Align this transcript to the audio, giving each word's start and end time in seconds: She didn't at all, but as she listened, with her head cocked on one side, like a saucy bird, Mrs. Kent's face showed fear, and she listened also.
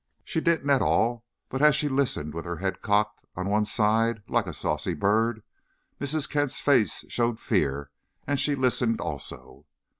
She 0.23 0.41
didn't 0.41 0.71
at 0.71 0.81
all, 0.81 1.25
but 1.47 1.61
as 1.61 1.75
she 1.75 1.87
listened, 1.87 2.33
with 2.33 2.43
her 2.43 2.57
head 2.57 2.81
cocked 2.81 3.23
on 3.35 3.47
one 3.47 3.65
side, 3.65 4.23
like 4.27 4.47
a 4.47 4.51
saucy 4.51 4.95
bird, 4.95 5.43
Mrs. 5.99 6.27
Kent's 6.27 6.59
face 6.59 7.05
showed 7.07 7.39
fear, 7.39 7.91
and 8.25 8.39
she 8.39 8.55
listened 8.55 8.99
also. 8.99 9.67